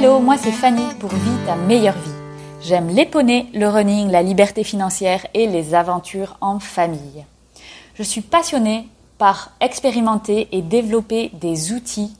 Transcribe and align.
Hello, 0.00 0.20
moi 0.20 0.38
c'est 0.38 0.52
Fanny 0.52 0.94
pour 1.00 1.10
Vie 1.10 1.44
ta 1.44 1.56
meilleure 1.56 1.98
vie. 1.98 2.12
J'aime 2.62 2.86
les 2.86 3.04
poneys, 3.04 3.46
le 3.52 3.66
running, 3.66 4.12
la 4.12 4.22
liberté 4.22 4.62
financière 4.62 5.26
et 5.34 5.48
les 5.48 5.74
aventures 5.74 6.36
en 6.40 6.60
famille. 6.60 7.24
Je 7.96 8.04
suis 8.04 8.20
passionnée 8.20 8.86
par 9.18 9.50
expérimenter 9.60 10.46
et 10.52 10.62
développer 10.62 11.32
des 11.32 11.72
outils 11.72 12.14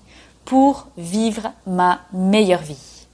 pour 0.45 0.88
vivre 0.96 1.52
ma 1.69 2.01
meilleure 2.12 2.62
vie. 2.62 3.06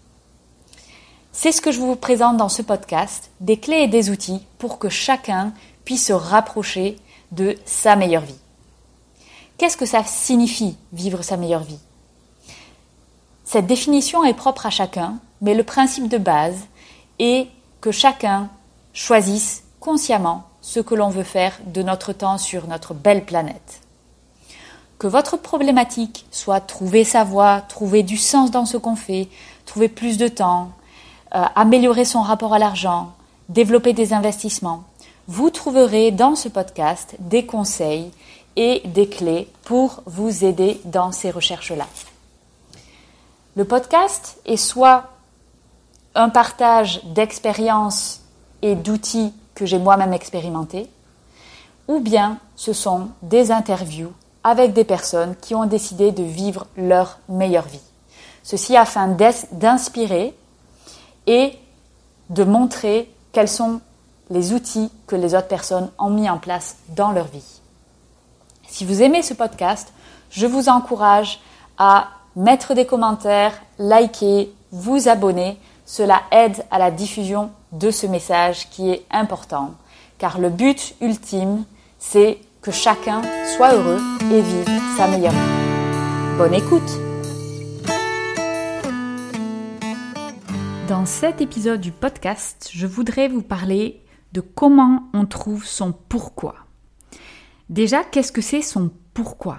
C'est 1.31 1.53
ce 1.53 1.61
que 1.61 1.71
je 1.71 1.81
vous 1.81 1.95
présente 1.95 2.39
dans 2.39 2.49
ce 2.49 2.63
podcast, 2.63 3.31
des 3.41 3.59
clés 3.59 3.83
et 3.83 3.89
des 3.89 4.09
outils 4.09 4.41
pour 4.57 4.79
que 4.79 4.89
chacun 4.89 5.53
puisse 5.85 6.07
se 6.07 6.15
rapprocher 6.15 6.97
de 7.33 7.55
sa 7.67 7.97
meilleure 7.97 8.25
vie. 8.25 8.41
Qu'est-ce 9.59 9.77
que 9.77 9.85
ça 9.85 10.05
signifie 10.05 10.79
vivre 10.95 11.21
sa 11.21 11.37
meilleure 11.37 11.65
vie? 11.65 11.81
Cette 13.45 13.67
définition 13.67 14.25
est 14.25 14.35
propre 14.35 14.67
à 14.67 14.71
chacun, 14.71 15.19
mais 15.41 15.55
le 15.55 15.65
principe 15.65 16.09
de 16.09 16.19
base 16.19 16.57
est 17.19 17.49
que 17.81 17.93
chacun 17.93 18.49
choisisse 18.95 19.65
consciemment 19.81 20.45
ce 20.63 20.81
que 20.81 20.95
l'on 20.95 21.11
veut 21.11 21.25
faire 21.25 21.59
de 21.67 21.83
notre 21.83 22.15
temps 22.15 22.39
sur 22.39 22.67
notre 22.67 22.95
belle 22.95 23.25
planète. 23.27 23.81
Que 24.99 25.07
votre 25.07 25.37
problématique 25.37 26.25
soit 26.31 26.61
trouver 26.61 27.05
sa 27.05 27.23
voie, 27.23 27.61
trouver 27.61 28.03
du 28.03 28.17
sens 28.17 28.51
dans 28.51 28.65
ce 28.65 28.79
qu'on 28.79 28.97
fait, 28.97 29.29
trouver 29.67 29.89
plus 29.89 30.17
de 30.17 30.29
temps, 30.29 30.71
euh, 31.35 31.45
améliorer 31.55 32.07
son 32.07 32.23
rapport 32.23 32.55
à 32.55 32.59
l'argent, 32.59 33.13
développer 33.51 33.93
des 33.93 34.15
investissements, 34.15 34.85
vous 35.27 35.51
trouverez 35.51 36.11
dans 36.11 36.35
ce 36.35 36.49
podcast 36.49 37.17
des 37.19 37.45
conseils 37.45 38.11
et 38.57 38.83
des 38.87 39.09
clés 39.09 39.49
pour 39.65 40.03
vous 40.07 40.45
aider 40.45 40.81
dans 40.85 41.13
ces 41.13 41.31
recherches-là. 41.31 41.87
Le 43.57 43.65
podcast 43.65 44.39
est 44.47 44.57
soit 44.57 45.11
un 46.17 46.29
partage 46.29 47.05
d'expériences 47.05 48.21
et 48.63 48.75
d'outils 48.75 49.33
que 49.55 49.65
j'ai 49.65 49.79
moi-même 49.79 50.13
expérimentés, 50.13 50.91
ou 51.87 52.01
bien 52.01 52.39
ce 52.57 52.73
sont 52.73 53.11
des 53.23 53.53
interviews 53.53 54.13
avec 54.43 54.73
des 54.73 54.85
personnes 54.85 55.37
qui 55.41 55.55
ont 55.55 55.67
décidé 55.67 56.11
de 56.11 56.25
vivre 56.25 56.67
leur 56.77 57.19
meilleure 57.29 57.67
vie. 57.67 57.81
Ceci 58.43 58.77
afin 58.77 59.17
d'inspirer 59.53 60.37
et 61.29 61.57
de 62.31 62.45
montrer 62.45 63.09
quels 63.33 63.49
sont 63.49 63.81
les 64.31 64.53
outils 64.53 64.91
que 65.07 65.15
les 65.15 65.35
autres 65.35 65.49
personnes 65.49 65.91
ont 65.99 66.11
mis 66.11 66.29
en 66.29 66.39
place 66.39 66.77
dans 66.89 67.13
leur 67.13 67.27
vie. 67.27 67.61
Si 68.67 68.85
vous 68.85 69.03
aimez 69.03 69.23
ce 69.23 69.35
podcast, 69.35 69.93
je 70.31 70.47
vous 70.47 70.69
encourage 70.69 71.41
à 71.79 72.09
mettre 72.37 72.75
des 72.75 72.87
commentaires, 72.87 73.63
liker, 73.79 74.53
vous 74.73 75.09
abonner. 75.09 75.59
Cela 75.87 76.23
aide 76.31 76.65
à 76.71 76.79
la 76.79 76.91
diffusion 76.91 77.51
de 77.73 77.91
ce 77.91 78.07
message 78.07 78.71
qui 78.71 78.91
est 78.91 79.05
important, 79.11 79.75
car 80.19 80.39
le 80.39 80.49
but 80.49 80.95
ultime, 81.01 81.65
c'est 81.99 82.39
que 82.63 82.71
chacun 82.71 83.21
soit 83.57 83.75
heureux 83.75 84.01
et 84.33 84.41
vive 84.41 84.81
sa 84.97 85.07
meilleure 85.07 85.33
vie. 85.33 86.39
Bonne 86.39 86.55
écoute 86.55 86.83
Dans 90.89 91.07
cet 91.07 91.41
épisode 91.41 91.81
du 91.81 91.93
podcast, 91.93 92.71
je 92.73 92.87
voudrais 92.87 93.29
vous 93.29 93.43
parler 93.43 94.03
de 94.33 94.41
comment 94.41 95.05
on 95.13 95.27
trouve 95.27 95.65
son 95.65 95.93
pourquoi. 95.93 96.55
Déjà, 97.69 98.05
qu'est-ce 98.05 98.33
que 98.33 98.43
c'est 98.43 98.63
son 98.63 98.91
pourquoi? 99.15 99.59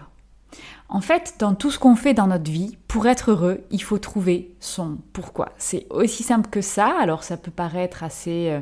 En 0.96 1.02
fait, 1.02 1.36
dans 1.40 1.56
tout 1.56 1.72
ce 1.72 1.78
qu'on 1.78 1.98
fait 1.98 2.14
dans 2.14 2.28
notre 2.28 2.50
vie, 2.50 2.78
pour 2.88 3.06
être 3.06 3.32
heureux, 3.32 3.66
il 3.70 3.84
faut 3.84 3.98
trouver 3.98 4.56
son 4.62 4.98
pourquoi. 5.12 5.50
C'est 5.58 5.88
aussi 5.90 6.24
simple 6.24 6.50
que 6.50 6.62
ça, 6.62 6.88
alors 7.02 7.26
ça 7.26 7.36
peut 7.36 7.52
paraître 7.52 8.02
assez 8.02 8.48
euh, 8.50 8.62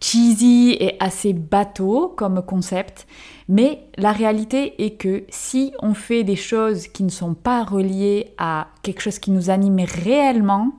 cheesy 0.00 0.76
et 0.78 0.96
assez 1.00 1.32
bateau 1.32 2.14
comme 2.16 2.42
concept, 2.42 3.08
mais 3.48 3.88
la 3.96 4.12
réalité 4.12 4.84
est 4.84 4.92
que 4.92 5.24
si 5.30 5.74
on 5.82 5.94
fait 5.94 6.22
des 6.22 6.36
choses 6.36 6.86
qui 6.86 7.02
ne 7.02 7.10
sont 7.10 7.34
pas 7.34 7.64
reliées 7.64 8.34
à 8.38 8.68
quelque 8.82 9.00
chose 9.00 9.18
qui 9.18 9.32
nous 9.32 9.50
anime 9.50 9.80
réellement, 9.80 10.74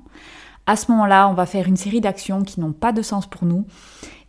à 0.65 0.77
ce 0.77 0.89
moment-là, 0.93 1.27
on 1.27 1.33
va 1.33 1.45
faire 1.45 1.67
une 1.67 1.75
série 1.75 1.99
d'actions 1.99 2.41
qui 2.43 2.61
n'ont 2.61 2.71
pas 2.71 2.93
de 2.93 3.01
sens 3.01 3.27
pour 3.27 3.43
nous 3.43 3.65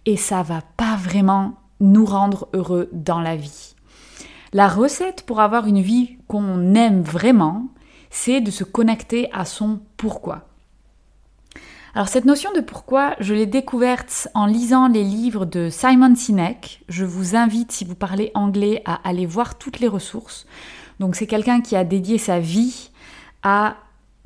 et 0.04 0.16
ça 0.16 0.42
va 0.42 0.62
pas 0.76 0.96
vraiment 0.96 1.54
nous 1.78 2.06
rendre 2.06 2.48
heureux 2.54 2.88
dans 2.92 3.20
la 3.20 3.36
vie. 3.36 3.75
La 4.56 4.68
recette 4.68 5.24
pour 5.26 5.40
avoir 5.40 5.66
une 5.66 5.82
vie 5.82 6.16
qu'on 6.28 6.74
aime 6.74 7.02
vraiment, 7.02 7.66
c'est 8.08 8.40
de 8.40 8.50
se 8.50 8.64
connecter 8.64 9.28
à 9.34 9.44
son 9.44 9.80
pourquoi. 9.98 10.46
Alors 11.94 12.08
cette 12.08 12.24
notion 12.24 12.50
de 12.54 12.62
pourquoi, 12.62 13.16
je 13.20 13.34
l'ai 13.34 13.44
découverte 13.44 14.28
en 14.32 14.46
lisant 14.46 14.88
les 14.88 15.04
livres 15.04 15.44
de 15.44 15.68
Simon 15.68 16.14
Sinek. 16.14 16.82
Je 16.88 17.04
vous 17.04 17.36
invite, 17.36 17.70
si 17.70 17.84
vous 17.84 17.94
parlez 17.94 18.30
anglais, 18.32 18.80
à 18.86 19.06
aller 19.06 19.26
voir 19.26 19.58
toutes 19.58 19.78
les 19.78 19.88
ressources. 19.88 20.46
Donc 21.00 21.16
c'est 21.16 21.26
quelqu'un 21.26 21.60
qui 21.60 21.76
a 21.76 21.84
dédié 21.84 22.16
sa 22.16 22.38
vie 22.38 22.92
à 23.42 23.76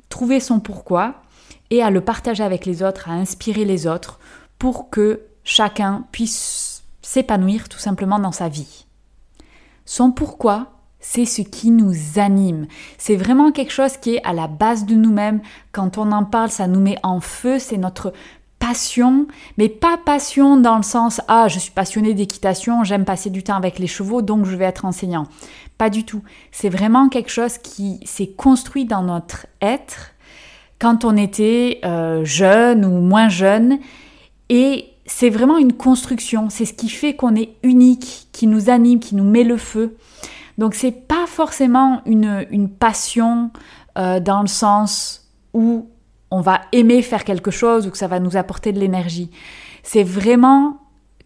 trouver 0.07 0.39
son 0.39 0.61
pourquoi 0.61 1.23
et 1.71 1.83
à 1.83 1.89
le 1.89 1.99
partager 1.99 2.45
avec 2.45 2.65
les 2.65 2.83
autres, 2.83 3.09
à 3.09 3.15
inspirer 3.15 3.65
les 3.65 3.85
autres 3.85 4.17
pour 4.59 4.89
que 4.89 5.23
chacun 5.43 6.05
puisse 6.13 6.83
s'épanouir 7.01 7.67
tout 7.67 7.79
simplement 7.79 8.17
dans 8.17 8.31
sa 8.31 8.47
vie. 8.47 8.85
Son 9.91 10.13
pourquoi, 10.13 10.67
c'est 11.01 11.25
ce 11.25 11.41
qui 11.41 11.69
nous 11.69 12.17
anime. 12.17 12.67
C'est 12.97 13.17
vraiment 13.17 13.51
quelque 13.51 13.73
chose 13.73 13.97
qui 13.97 14.15
est 14.15 14.23
à 14.23 14.31
la 14.31 14.47
base 14.47 14.85
de 14.85 14.95
nous-mêmes. 14.95 15.41
Quand 15.73 15.97
on 15.97 16.13
en 16.13 16.23
parle, 16.23 16.49
ça 16.49 16.65
nous 16.67 16.79
met 16.79 16.95
en 17.03 17.19
feu, 17.19 17.59
c'est 17.59 17.75
notre 17.75 18.13
passion, 18.57 19.27
mais 19.57 19.67
pas 19.67 19.97
passion 19.97 20.55
dans 20.55 20.77
le 20.77 20.83
sens 20.83 21.19
ah 21.27 21.49
je 21.49 21.59
suis 21.59 21.73
passionné 21.73 22.13
d'équitation, 22.13 22.85
j'aime 22.85 23.03
passer 23.03 23.29
du 23.29 23.43
temps 23.43 23.57
avec 23.57 23.79
les 23.79 23.87
chevaux, 23.87 24.21
donc 24.21 24.45
je 24.45 24.55
vais 24.55 24.63
être 24.63 24.85
enseignant. 24.85 25.27
Pas 25.77 25.89
du 25.89 26.05
tout. 26.05 26.23
C'est 26.53 26.69
vraiment 26.69 27.09
quelque 27.09 27.29
chose 27.29 27.57
qui 27.57 27.99
s'est 28.05 28.31
construit 28.31 28.85
dans 28.85 29.03
notre 29.03 29.45
être 29.61 30.11
quand 30.79 31.03
on 31.03 31.17
était 31.17 31.81
euh, 31.83 32.23
jeune 32.23 32.85
ou 32.85 33.01
moins 33.01 33.27
jeune 33.27 33.77
et 34.47 34.90
c'est 35.13 35.29
vraiment 35.29 35.57
une 35.57 35.73
construction, 35.73 36.49
c'est 36.49 36.65
ce 36.65 36.73
qui 36.73 36.89
fait 36.89 37.15
qu'on 37.15 37.35
est 37.35 37.55
unique, 37.63 38.29
qui 38.31 38.47
nous 38.47 38.69
anime, 38.69 38.99
qui 38.99 39.13
nous 39.13 39.25
met 39.25 39.43
le 39.43 39.57
feu. 39.57 39.97
Donc 40.57 40.73
c'est 40.73 40.91
pas 40.91 41.27
forcément 41.27 42.01
une, 42.05 42.69
passion 42.69 43.51
euh, 43.97 44.19
dans 44.19 44.41
le 44.41 44.47
sens 44.47 45.29
où 45.53 45.89
on 46.31 46.39
va 46.39 46.61
aimer 46.71 47.01
faire 47.01 47.25
quelque 47.25 47.51
chose 47.51 47.85
ou 47.85 47.91
que 47.91 47.97
ça 47.97 48.07
va 48.07 48.19
nous 48.19 48.37
apporter 48.37 48.71
de 48.71 48.79
l'énergie. 48.79 49.29
C'est 49.83 50.03
vraiment 50.03 50.79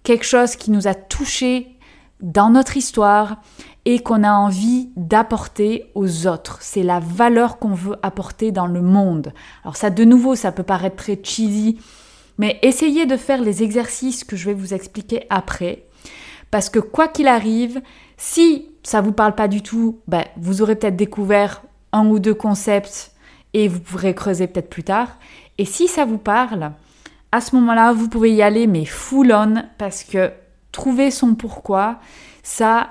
quelque 0.04 0.26
chose 0.26 0.56
qui 0.56 0.72
nous 0.72 0.88
a 0.88 0.96
touchés 0.96 1.78
dans 2.22 2.50
notre 2.50 2.78
histoire 2.78 3.38
et 3.86 4.00
qu'on 4.00 4.24
a 4.24 4.32
envie 4.32 4.90
d'apporter 4.98 5.92
aux 5.94 6.26
autres. 6.26 6.58
C'est 6.62 6.84
la 6.84 7.00
valeur 7.00 7.60
qu'on 7.60 7.76
veut 7.76 7.96
apporter 8.02 8.52
dans 8.52 8.68
le 8.68 8.82
monde. 8.82 9.32
Alors 9.64 9.78
ça, 9.78 9.92
de 9.92 10.04
nouveau, 10.04 10.34
ça 10.36 10.52
peut 10.52 10.64
paraître 10.64 10.96
très 10.96 11.20
cheesy, 11.24 11.78
mais 12.38 12.60
essayez 12.62 13.06
de 13.06 13.18
faire 13.18 13.42
les 13.42 13.64
exercices 13.64 14.24
que 14.24 14.36
je 14.36 14.46
vais 14.46 14.54
vous 14.54 14.74
expliquer 14.74 15.26
après. 15.30 15.84
Parce 16.52 16.70
que 16.70 16.80
quoi 16.80 17.08
qu'il 17.08 17.28
arrive, 17.28 17.82
si 18.18 18.70
ça 18.84 19.02
vous 19.02 19.12
parle 19.12 19.36
pas 19.36 19.48
du 19.48 19.62
tout, 19.62 20.00
ben, 20.08 20.24
vous 20.38 20.62
aurez 20.62 20.76
peut-être 20.76 20.96
découvert 20.96 21.64
un 21.92 22.08
ou 22.08 22.20
deux 22.20 22.34
concepts 22.34 23.12
et 23.54 23.68
vous 23.68 23.80
pourrez 23.80 24.14
creuser 24.14 24.48
peut-être 24.48 24.70
plus 24.70 24.84
tard. 24.84 25.18
Et 25.58 25.66
si 25.66 25.88
ça 25.88 26.06
vous 26.06 26.18
parle, 26.18 26.72
à 27.32 27.42
ce 27.42 27.56
moment-là, 27.56 27.94
vous 27.94 28.10
pouvez 28.10 28.34
y 28.34 28.42
aller, 28.42 28.68
mais 28.68 28.86
full 28.86 29.32
on, 29.34 29.64
parce 29.78 30.04
que 30.04 30.32
trouver 30.72 31.10
son 31.12 31.36
pourquoi, 31.36 32.00
ça, 32.44 32.90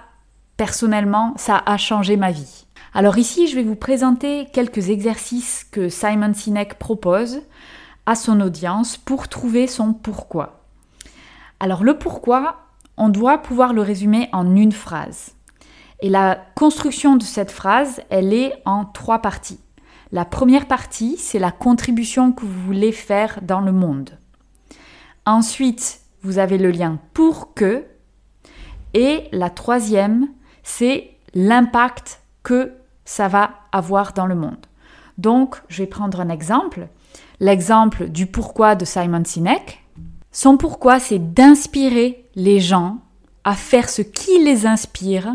personnellement, 0.57 1.35
ça 1.37 1.63
a 1.65 1.77
changé 1.77 2.17
ma 2.17 2.31
vie. 2.31 2.65
Alors 2.95 3.19
ici, 3.19 3.47
je 3.47 3.57
vais 3.57 3.63
vous 3.63 3.77
présenter 3.77 4.47
quelques 4.53 4.89
exercices 4.89 5.67
que 5.71 5.89
Simon 5.89 6.33
Sinek 6.33 6.79
propose 6.79 7.43
à 8.07 8.15
son 8.15 8.41
audience 8.41 8.97
pour 8.97 9.29
trouver 9.29 9.67
son 9.67 9.93
pourquoi. 9.93 10.61
Alors 11.61 11.85
le 11.85 11.99
pourquoi, 11.99 12.57
on 12.97 13.09
doit 13.09 13.39
pouvoir 13.39 13.73
le 13.73 13.83
résumer 13.83 14.29
en 14.33 14.55
une 14.55 14.73
phrase. 14.73 15.33
Et 16.01 16.11
la 16.11 16.39
construction 16.55 17.17
de 17.17 17.23
cette 17.23 17.51
phrase, 17.51 18.03
elle 18.11 18.33
est 18.33 18.53
en 18.65 18.85
trois 18.85 19.21
parties. 19.21 19.61
La 20.13 20.25
première 20.25 20.67
partie, 20.67 21.17
c'est 21.19 21.39
la 21.39 21.51
contribution 21.51 22.33
que 22.33 22.45
vous 22.45 22.63
voulez 22.67 22.93
faire 22.93 23.41
dans 23.43 23.61
le 23.61 23.73
monde. 23.73 24.19
Ensuite, 25.27 26.01
vous 26.23 26.39
avez 26.39 26.59
le 26.59 26.71
lien 26.71 26.99
pour 27.15 27.55
que. 27.55 27.85
Et 28.93 29.29
la 29.33 29.51
troisième, 29.51 30.29
c'est 30.63 31.11
l'impact 31.35 32.21
que 32.43 32.73
ça 33.05 33.29
va 33.29 33.51
avoir 33.73 34.13
dans 34.13 34.27
le 34.27 34.35
monde. 34.35 34.67
Donc, 35.19 35.57
je 35.69 35.83
vais 35.83 35.89
prendre 35.89 36.21
un 36.21 36.29
exemple 36.29 36.89
l'exemple 37.41 38.09
du 38.09 38.27
pourquoi 38.27 38.75
de 38.75 38.85
Simon 38.85 39.25
Sinek. 39.25 39.85
Son 40.33 40.57
pourquoi, 40.57 40.99
c'est 40.99 41.35
d'inspirer 41.35 42.29
les 42.35 42.61
gens 42.61 42.99
à 43.45 43.55
faire 43.55 43.89
ce 43.89 44.03
qui 44.03 44.43
les 44.43 44.67
inspire 44.67 45.35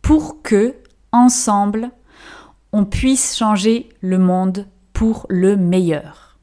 pour 0.00 0.42
que, 0.42 0.74
ensemble, 1.10 1.90
on 2.72 2.84
puisse 2.84 3.36
changer 3.36 3.88
le 4.00 4.18
monde 4.18 4.66
pour 4.92 5.26
le 5.28 5.56
meilleur. 5.56 6.38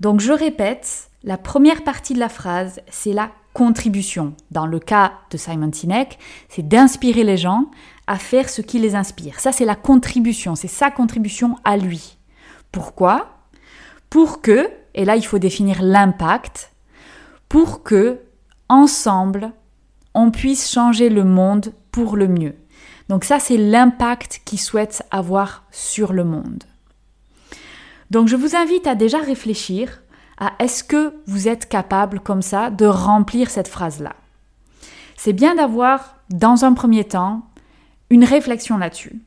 Donc 0.00 0.20
je 0.20 0.32
répète, 0.32 1.10
la 1.22 1.38
première 1.38 1.84
partie 1.84 2.14
de 2.14 2.18
la 2.18 2.28
phrase, 2.28 2.80
c'est 2.90 3.12
la 3.12 3.30
contribution. 3.54 4.34
Dans 4.50 4.66
le 4.66 4.78
cas 4.78 5.12
de 5.30 5.36
Simon 5.36 5.70
Sinek, 5.72 6.18
c'est 6.48 6.66
d'inspirer 6.66 7.24
les 7.24 7.36
gens 7.36 7.70
à 8.06 8.18
faire 8.18 8.48
ce 8.48 8.62
qui 8.62 8.78
les 8.78 8.94
inspire. 8.94 9.40
Ça, 9.40 9.52
c'est 9.52 9.64
la 9.64 9.74
contribution, 9.74 10.54
c'est 10.54 10.68
sa 10.68 10.90
contribution 10.90 11.56
à 11.64 11.76
lui. 11.76 12.18
Pourquoi? 12.70 13.38
Pour 14.10 14.42
que, 14.42 14.70
et 14.94 15.04
là 15.04 15.16
il 15.16 15.24
faut 15.24 15.38
définir 15.38 15.82
l'impact, 15.82 16.72
pour 17.48 17.82
que, 17.82 18.20
ensemble, 18.68 19.52
on 20.14 20.30
puisse 20.30 20.70
changer 20.70 21.08
le 21.08 21.24
monde 21.24 21.72
pour 21.90 22.16
le 22.16 22.28
mieux. 22.28 22.56
Donc 23.08 23.24
ça, 23.24 23.38
c'est 23.38 23.56
l'impact 23.56 24.40
qu'il 24.44 24.60
souhaite 24.60 25.02
avoir 25.10 25.64
sur 25.70 26.12
le 26.12 26.24
monde. 26.24 26.64
Donc 28.10 28.28
je 28.28 28.36
vous 28.36 28.56
invite 28.56 28.86
à 28.86 28.94
déjà 28.94 29.18
réfléchir 29.18 30.02
à 30.38 30.52
est-ce 30.58 30.82
que 30.82 31.14
vous 31.26 31.48
êtes 31.48 31.68
capable 31.68 32.20
comme 32.20 32.42
ça 32.42 32.70
de 32.70 32.86
remplir 32.86 33.50
cette 33.50 33.68
phrase-là. 33.68 34.14
C'est 35.16 35.32
bien 35.32 35.54
d'avoir, 35.54 36.16
dans 36.30 36.64
un 36.64 36.72
premier 36.72 37.04
temps, 37.04 37.42
une 38.12 38.24
réflexion 38.24 38.76
là-dessus. 38.76 39.22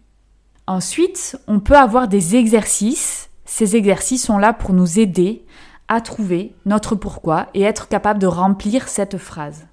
Ensuite, 0.68 1.40
on 1.48 1.60
peut 1.60 1.76
avoir 1.76 2.08
des 2.08 2.36
exercices. 2.36 3.32
Ces 3.44 3.76
exercices 3.76 4.24
sont 4.24 4.38
là 4.38 4.54
pour 4.54 4.74
nous 4.74 5.00
aider 5.00 5.44
à 5.88 6.02
trouver 6.02 6.54
notre 6.68 6.94
pourquoi 6.94 7.48
et 7.56 7.64
être 7.64 7.88
capable 7.88 8.20
de 8.20 8.28
remplir 8.28 8.88
cette 8.88 9.18
phrase. 9.18 9.66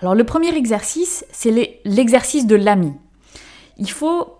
Alors 0.00 0.14
le 0.14 0.24
premier 0.24 0.54
exercice, 0.54 1.24
c'est 1.32 1.80
l'exercice 1.86 2.46
de 2.46 2.56
l'ami. 2.56 2.92
Il 3.78 3.90
faut 3.90 4.36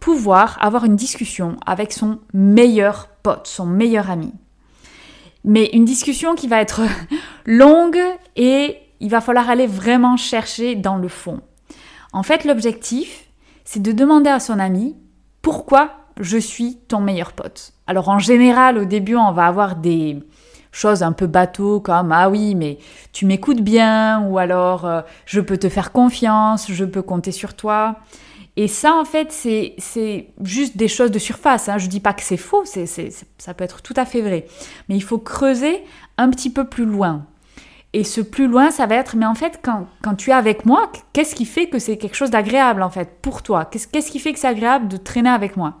pouvoir 0.00 0.56
avoir 0.62 0.86
une 0.86 0.96
discussion 0.96 1.58
avec 1.66 1.92
son 1.92 2.20
meilleur 2.32 3.08
pote, 3.22 3.46
son 3.46 3.66
meilleur 3.66 4.10
ami. 4.10 4.32
Mais 5.44 5.66
une 5.74 5.84
discussion 5.84 6.34
qui 6.34 6.48
va 6.48 6.62
être 6.62 6.80
longue 7.44 8.00
et 8.34 8.78
il 9.00 9.10
va 9.10 9.20
falloir 9.20 9.50
aller 9.50 9.66
vraiment 9.66 10.16
chercher 10.16 10.74
dans 10.74 10.96
le 10.96 11.08
fond. 11.08 11.42
En 12.12 12.22
fait, 12.22 12.44
l'objectif, 12.44 13.26
c'est 13.64 13.82
de 13.82 13.92
demander 13.92 14.30
à 14.30 14.40
son 14.40 14.58
ami 14.58 14.96
pourquoi 15.42 15.92
je 16.18 16.38
suis 16.38 16.76
ton 16.88 17.00
meilleur 17.00 17.32
pote. 17.32 17.72
Alors 17.86 18.08
en 18.08 18.18
général, 18.18 18.78
au 18.78 18.84
début, 18.84 19.16
on 19.16 19.32
va 19.32 19.46
avoir 19.46 19.76
des 19.76 20.22
choses 20.72 21.02
un 21.02 21.12
peu 21.12 21.26
bateau 21.26 21.80
comme 21.80 22.12
ah 22.12 22.28
oui, 22.28 22.54
mais 22.54 22.78
tu 23.12 23.26
m'écoutes 23.26 23.62
bien 23.62 24.22
ou 24.26 24.38
alors 24.38 24.84
euh, 24.84 25.00
je 25.24 25.40
peux 25.40 25.56
te 25.56 25.68
faire 25.68 25.92
confiance, 25.92 26.70
je 26.70 26.84
peux 26.84 27.02
compter 27.02 27.32
sur 27.32 27.54
toi. 27.54 27.96
Et 28.58 28.68
ça, 28.68 28.94
en 28.94 29.04
fait, 29.04 29.32
c'est 29.32 30.28
juste 30.42 30.78
des 30.78 30.88
choses 30.88 31.10
de 31.10 31.18
surface. 31.18 31.68
Hein. 31.68 31.76
Je 31.76 31.88
dis 31.88 32.00
pas 32.00 32.14
que 32.14 32.22
c'est 32.22 32.38
faux, 32.38 32.64
ça 32.64 33.54
peut 33.54 33.64
être 33.64 33.82
tout 33.82 33.92
à 33.96 34.06
fait 34.06 34.22
vrai. 34.22 34.46
Mais 34.88 34.96
il 34.96 35.02
faut 35.02 35.18
creuser 35.18 35.84
un 36.16 36.30
petit 36.30 36.50
peu 36.50 36.64
plus 36.64 36.86
loin. 36.86 37.26
Et 37.96 38.04
ce 38.04 38.20
plus 38.20 38.46
loin, 38.46 38.70
ça 38.70 38.84
va 38.84 38.96
être, 38.96 39.16
mais 39.16 39.24
en 39.24 39.34
fait, 39.34 39.58
quand, 39.62 39.86
quand 40.02 40.16
tu 40.16 40.28
es 40.28 40.34
avec 40.34 40.66
moi, 40.66 40.92
qu'est-ce 41.14 41.34
qui 41.34 41.46
fait 41.46 41.70
que 41.70 41.78
c'est 41.78 41.96
quelque 41.96 42.14
chose 42.14 42.28
d'agréable, 42.28 42.82
en 42.82 42.90
fait, 42.90 43.22
pour 43.22 43.42
toi? 43.42 43.64
Qu'est-ce 43.64 44.10
qui 44.10 44.18
fait 44.18 44.34
que 44.34 44.38
c'est 44.38 44.46
agréable 44.46 44.86
de 44.88 44.98
traîner 44.98 45.30
avec 45.30 45.56
moi? 45.56 45.76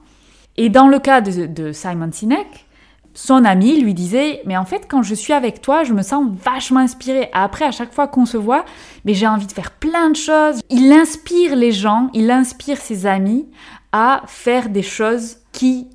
Et 0.56 0.70
dans 0.70 0.88
le 0.88 0.98
cas 0.98 1.20
de, 1.20 1.72
Simon 1.72 2.10
Sinek, 2.10 2.64
son 3.12 3.44
ami 3.44 3.82
lui 3.82 3.92
disait 3.92 4.40
mais 4.46 4.56
en 4.56 4.64
fait 4.64 4.86
quand 4.88 5.02
je 5.02 5.14
suis 5.14 5.32
avec 5.32 5.62
toi 5.62 5.84
je 5.84 5.94
me 5.94 6.02
sens 6.02 6.26
vachement 6.44 6.80
inspiré 6.80 7.30
après 7.32 7.64
à 7.64 7.70
chaque 7.70 7.94
fois 7.94 8.08
qu'on 8.08 8.26
se 8.26 8.36
voit 8.36 8.66
mais 9.06 9.14
j'ai 9.14 9.26
envie 9.26 9.46
de 9.46 9.52
faire 9.52 9.70
plein 9.70 10.10
de 10.10 10.16
choses. 10.16 10.60
Il 10.68 10.92
inspire 10.92 11.56
les 11.56 11.72
gens 11.72 12.10
il 12.12 12.30
inspire 12.30 12.76
ses 12.76 13.06
amis 13.06 13.48
à 13.92 14.20
faire 14.26 14.68
des 14.68 14.82
choses 14.82 15.38
qui 15.52 15.88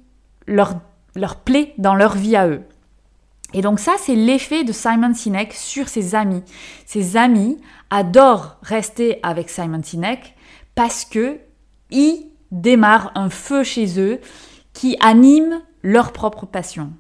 leur 0.48 0.74
leur 1.16 1.36
plaît 1.36 1.76
dans 1.78 1.94
leur 1.94 2.16
vie 2.16 2.36
à 2.36 2.48
eux 2.48 2.64
et 3.54 3.62
donc 3.62 3.80
ça 3.80 3.94
c'est 4.00 4.16
l'effet 4.16 4.64
de 4.64 4.72
Simon 4.72 5.14
Sinek 5.14 5.54
sur 5.54 5.88
ses 5.88 6.16
amis 6.16 6.44
ses 6.86 7.18
amis 7.18 7.58
adorent 7.90 8.58
rester 8.62 9.20
avec 9.24 9.50
Simon 9.50 9.82
Sinek 9.84 10.36
parce 10.76 11.06
que 11.06 11.40
il 11.92 12.32
démarre 12.52 13.12
un 13.16 13.30
feu 13.30 13.64
chez 13.64 14.00
eux 14.00 14.20
qui 14.74 14.98
anime 15.00 15.62
leur 15.84 16.12
propre 16.12 16.46
passion. 16.46 16.94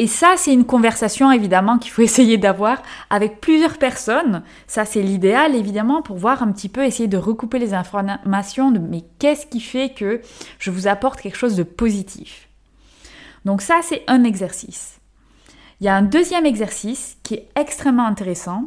Et 0.00 0.06
ça, 0.06 0.34
c'est 0.36 0.52
une 0.52 0.64
conversation 0.64 1.32
évidemment 1.32 1.78
qu'il 1.78 1.90
faut 1.90 2.02
essayer 2.10 2.38
d'avoir 2.38 2.82
avec 3.10 3.40
plusieurs 3.40 3.78
personnes. 3.78 4.42
Ça, 4.66 4.84
c'est 4.84 5.02
l'idéal 5.02 5.54
évidemment 5.56 6.02
pour 6.02 6.16
voir 6.16 6.42
un 6.42 6.52
petit 6.52 6.68
peu, 6.68 6.84
essayer 6.84 7.08
de 7.08 7.18
recouper 7.18 7.58
les 7.58 7.74
informations 7.74 8.70
de 8.70 8.78
mais 8.78 9.04
qu'est-ce 9.18 9.46
qui 9.46 9.60
fait 9.60 9.90
que 9.90 10.20
je 10.58 10.70
vous 10.70 10.86
apporte 10.86 11.20
quelque 11.20 11.36
chose 11.36 11.56
de 11.56 11.64
positif? 11.64 12.48
Donc 13.44 13.62
ça, 13.62 13.80
c'est 13.82 14.04
un 14.06 14.24
exercice. 14.24 14.97
Il 15.80 15.84
y 15.84 15.88
a 15.88 15.94
un 15.94 16.02
deuxième 16.02 16.46
exercice 16.46 17.16
qui 17.22 17.34
est 17.34 17.48
extrêmement 17.54 18.06
intéressant, 18.06 18.64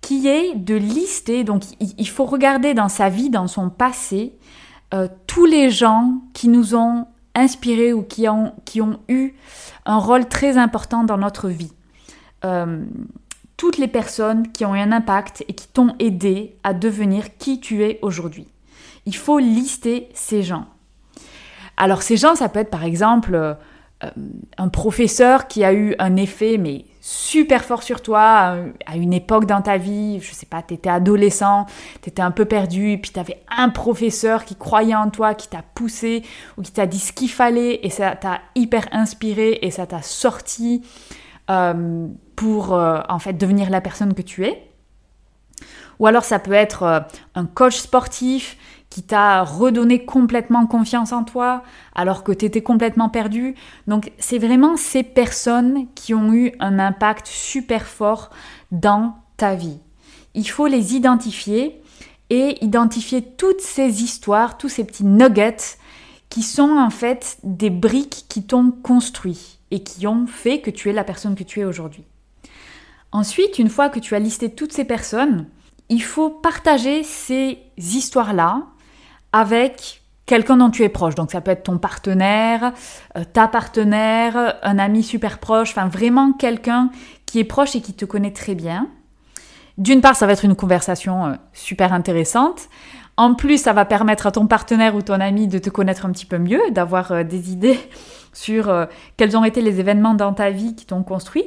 qui 0.00 0.28
est 0.28 0.54
de 0.54 0.74
lister, 0.74 1.44
donc 1.44 1.62
il 1.80 2.08
faut 2.08 2.24
regarder 2.24 2.74
dans 2.74 2.88
sa 2.88 3.08
vie, 3.08 3.30
dans 3.30 3.46
son 3.46 3.70
passé, 3.70 4.32
euh, 4.94 5.08
tous 5.26 5.46
les 5.46 5.70
gens 5.70 6.20
qui 6.32 6.48
nous 6.48 6.74
ont 6.74 7.06
inspirés 7.34 7.92
ou 7.92 8.02
qui 8.02 8.28
ont, 8.28 8.52
qui 8.64 8.80
ont 8.80 9.00
eu 9.08 9.34
un 9.84 9.98
rôle 9.98 10.28
très 10.28 10.58
important 10.58 11.04
dans 11.04 11.18
notre 11.18 11.48
vie. 11.48 11.72
Euh, 12.44 12.84
toutes 13.56 13.78
les 13.78 13.88
personnes 13.88 14.52
qui 14.52 14.64
ont 14.64 14.74
eu 14.74 14.78
un 14.78 14.92
impact 14.92 15.44
et 15.48 15.54
qui 15.54 15.68
t'ont 15.68 15.94
aidé 15.98 16.56
à 16.62 16.74
devenir 16.74 17.36
qui 17.38 17.58
tu 17.58 17.82
es 17.82 17.98
aujourd'hui. 18.02 18.46
Il 19.06 19.16
faut 19.16 19.38
lister 19.38 20.08
ces 20.14 20.42
gens. 20.42 20.66
Alors 21.76 22.02
ces 22.02 22.16
gens, 22.16 22.34
ça 22.34 22.48
peut 22.48 22.60
être 22.60 22.70
par 22.70 22.84
exemple 22.84 23.34
euh, 23.34 23.54
un 24.58 24.68
professeur 24.68 25.48
qui 25.48 25.64
a 25.64 25.72
eu 25.72 25.94
un 25.98 26.16
effet 26.16 26.58
mais 26.58 26.84
super 27.00 27.64
fort 27.64 27.84
sur 27.84 28.02
toi 28.02 28.56
à 28.84 28.96
une 28.96 29.12
époque 29.12 29.46
dans 29.46 29.62
ta 29.62 29.78
vie, 29.78 30.20
je 30.20 30.32
sais 30.32 30.44
pas, 30.44 30.60
tu 30.60 30.74
étais 30.74 30.90
adolescent, 30.90 31.66
tu 32.02 32.10
étais 32.10 32.20
un 32.20 32.32
peu 32.32 32.44
perdu, 32.44 32.90
et 32.90 32.98
puis 32.98 33.12
tu 33.12 33.20
avais 33.20 33.42
un 33.48 33.68
professeur 33.68 34.44
qui 34.44 34.56
croyait 34.56 34.96
en 34.96 35.08
toi, 35.10 35.34
qui 35.34 35.48
t'a 35.48 35.62
poussé 35.62 36.24
ou 36.58 36.62
qui 36.62 36.72
t'a 36.72 36.86
dit 36.86 36.98
ce 36.98 37.12
qu'il 37.12 37.30
fallait 37.30 37.78
et 37.84 37.90
ça 37.90 38.16
t'a 38.16 38.40
hyper 38.56 38.88
inspiré 38.90 39.60
et 39.62 39.70
ça 39.70 39.86
t'a 39.86 40.02
sorti 40.02 40.82
euh, 41.48 42.08
pour 42.34 42.74
euh, 42.74 43.00
en 43.08 43.20
fait 43.20 43.34
devenir 43.34 43.70
la 43.70 43.80
personne 43.80 44.12
que 44.12 44.22
tu 44.22 44.44
es. 44.44 44.68
Ou 46.00 46.08
alors 46.08 46.24
ça 46.24 46.40
peut 46.40 46.52
être 46.52 46.82
euh, 46.82 47.00
un 47.36 47.46
coach 47.46 47.76
sportif 47.76 48.58
qui 48.96 49.02
t'a 49.02 49.42
redonné 49.42 50.06
complètement 50.06 50.66
confiance 50.66 51.12
en 51.12 51.22
toi 51.22 51.62
alors 51.94 52.24
que 52.24 52.32
tu 52.32 52.46
étais 52.46 52.62
complètement 52.62 53.10
perdu. 53.10 53.54
Donc 53.86 54.10
c'est 54.18 54.38
vraiment 54.38 54.78
ces 54.78 55.02
personnes 55.02 55.86
qui 55.94 56.14
ont 56.14 56.32
eu 56.32 56.52
un 56.60 56.78
impact 56.78 57.26
super 57.26 57.84
fort 57.84 58.30
dans 58.72 59.16
ta 59.36 59.54
vie. 59.54 59.76
Il 60.32 60.48
faut 60.48 60.66
les 60.66 60.94
identifier 60.94 61.82
et 62.30 62.64
identifier 62.64 63.20
toutes 63.20 63.60
ces 63.60 64.02
histoires, 64.02 64.56
tous 64.56 64.70
ces 64.70 64.84
petits 64.84 65.04
nuggets 65.04 65.76
qui 66.30 66.42
sont 66.42 66.78
en 66.78 66.88
fait 66.88 67.36
des 67.42 67.68
briques 67.68 68.24
qui 68.30 68.44
t'ont 68.44 68.70
construit 68.70 69.58
et 69.70 69.82
qui 69.82 70.06
ont 70.06 70.26
fait 70.26 70.62
que 70.62 70.70
tu 70.70 70.88
es 70.88 70.94
la 70.94 71.04
personne 71.04 71.34
que 71.34 71.44
tu 71.44 71.60
es 71.60 71.64
aujourd'hui. 71.66 72.04
Ensuite, 73.12 73.58
une 73.58 73.68
fois 73.68 73.90
que 73.90 73.98
tu 73.98 74.14
as 74.14 74.20
listé 74.20 74.48
toutes 74.48 74.72
ces 74.72 74.86
personnes, 74.86 75.48
il 75.90 76.02
faut 76.02 76.30
partager 76.30 77.02
ces 77.02 77.58
histoires-là 77.76 78.68
avec 79.36 80.02
quelqu'un 80.24 80.56
dont 80.56 80.70
tu 80.70 80.82
es 80.82 80.88
proche. 80.88 81.14
Donc 81.14 81.30
ça 81.30 81.42
peut 81.42 81.50
être 81.50 81.64
ton 81.64 81.76
partenaire, 81.76 82.72
euh, 83.16 83.24
ta 83.30 83.48
partenaire, 83.48 84.56
un 84.62 84.78
ami 84.78 85.02
super 85.02 85.38
proche, 85.38 85.70
enfin 85.70 85.88
vraiment 85.88 86.32
quelqu'un 86.32 86.90
qui 87.26 87.38
est 87.38 87.44
proche 87.44 87.76
et 87.76 87.82
qui 87.82 87.92
te 87.92 88.06
connaît 88.06 88.32
très 88.32 88.54
bien. 88.54 88.88
D'une 89.76 90.00
part, 90.00 90.16
ça 90.16 90.26
va 90.26 90.32
être 90.32 90.46
une 90.46 90.56
conversation 90.56 91.26
euh, 91.26 91.32
super 91.52 91.92
intéressante. 91.92 92.68
En 93.18 93.34
plus, 93.34 93.58
ça 93.58 93.74
va 93.74 93.84
permettre 93.84 94.26
à 94.26 94.32
ton 94.32 94.46
partenaire 94.46 94.94
ou 94.94 95.02
ton 95.02 95.20
ami 95.20 95.48
de 95.48 95.58
te 95.58 95.68
connaître 95.68 96.06
un 96.06 96.12
petit 96.12 96.26
peu 96.26 96.38
mieux, 96.38 96.62
d'avoir 96.70 97.12
euh, 97.12 97.22
des 97.22 97.52
idées 97.52 97.78
sur 98.32 98.86
quels 99.16 99.34
ont 99.34 99.44
été 99.44 99.62
les 99.62 99.80
événements 99.80 100.12
dans 100.12 100.34
ta 100.34 100.50
vie 100.50 100.74
qui 100.74 100.84
t'ont 100.84 101.02
construit. 101.02 101.46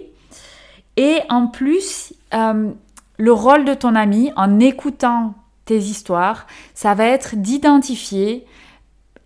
Et 0.97 1.19
en 1.29 1.45
plus, 1.45 2.15
le 2.31 3.31
rôle 3.31 3.63
de 3.63 3.75
ton 3.75 3.93
ami 3.93 4.31
en 4.35 4.59
écoutant 4.59 5.35
histoires, 5.77 6.47
ça 6.73 6.93
va 6.93 7.05
être 7.05 7.35
d'identifier 7.35 8.45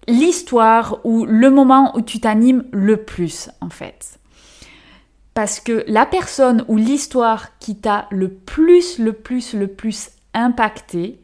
l'histoire 0.07 0.99
ou 1.03 1.25
le 1.25 1.49
moment 1.49 1.95
où 1.95 2.01
tu 2.01 2.19
t'animes 2.19 2.65
le 2.71 2.97
plus 2.97 3.49
en 3.61 3.69
fait. 3.69 4.19
Parce 5.33 5.59
que 5.59 5.83
la 5.87 6.05
personne 6.05 6.63
ou 6.67 6.77
l'histoire 6.77 7.57
qui 7.57 7.77
t'a 7.77 8.07
le 8.11 8.29
plus, 8.29 8.99
le 8.99 9.13
plus, 9.13 9.53
le 9.53 9.67
plus 9.67 10.09
impacté, 10.33 11.19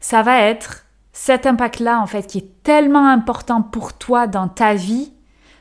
ça 0.00 0.22
va 0.22 0.42
être 0.42 0.84
cet 1.12 1.46
impact-là 1.46 2.00
en 2.00 2.06
fait 2.06 2.26
qui 2.26 2.38
est 2.38 2.62
tellement 2.62 3.08
important 3.08 3.62
pour 3.62 3.94
toi 3.94 4.26
dans 4.26 4.48
ta 4.48 4.74
vie 4.74 5.12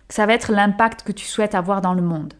que 0.07 0.13
ça 0.13 0.25
va 0.25 0.33
être 0.33 0.51
l'impact 0.51 1.03
que 1.03 1.11
tu 1.11 1.25
souhaites 1.25 1.55
avoir 1.55 1.81
dans 1.81 1.93
le 1.93 2.01
monde. 2.01 2.33